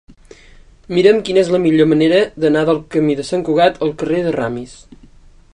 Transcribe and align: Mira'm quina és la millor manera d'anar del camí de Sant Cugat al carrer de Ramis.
Mira'm 0.97 1.19
quina 1.27 1.41
és 1.41 1.51
la 1.57 1.59
millor 1.67 1.89
manera 1.91 2.23
d'anar 2.45 2.65
del 2.71 2.81
camí 2.97 3.19
de 3.23 3.29
Sant 3.31 3.47
Cugat 3.51 3.81
al 3.89 3.97
carrer 4.03 4.27
de 4.31 4.37
Ramis. 4.41 4.79